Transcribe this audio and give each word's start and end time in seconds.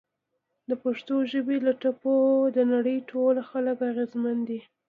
د 0.69 0.71
پښتو 0.83 1.15
ژبې 1.31 1.57
له 1.67 1.73
ټپو 1.81 2.15
د 2.55 2.57
نړۍ 2.73 2.97
ټول 3.11 3.35
خلک 3.49 3.77
اغیزمن 3.91 4.37
دي! 4.47 4.59